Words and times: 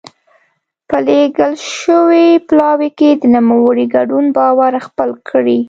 په 0.89 0.97
لېږل 1.07 1.53
شوي 1.77 2.27
پلاوي 2.47 2.89
کې 2.99 3.09
د 3.21 3.23
نوموړي 3.35 3.85
ګډون 3.95 4.25
باور 4.37 4.73
خپل 4.87 5.09
کړي. 5.29 5.59